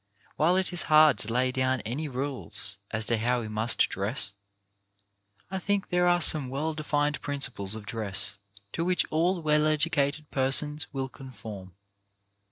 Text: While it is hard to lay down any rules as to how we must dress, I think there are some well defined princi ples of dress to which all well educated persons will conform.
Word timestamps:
While 0.35 0.57
it 0.57 0.73
is 0.73 0.81
hard 0.89 1.19
to 1.19 1.31
lay 1.31 1.51
down 1.51 1.81
any 1.81 2.07
rules 2.07 2.79
as 2.89 3.05
to 3.05 3.19
how 3.19 3.41
we 3.41 3.47
must 3.47 3.87
dress, 3.87 4.33
I 5.51 5.59
think 5.59 5.89
there 5.89 6.07
are 6.07 6.21
some 6.21 6.49
well 6.49 6.73
defined 6.73 7.21
princi 7.21 7.53
ples 7.53 7.75
of 7.75 7.85
dress 7.85 8.39
to 8.71 8.83
which 8.83 9.05
all 9.11 9.43
well 9.43 9.67
educated 9.67 10.31
persons 10.31 10.87
will 10.91 11.07
conform. 11.07 11.75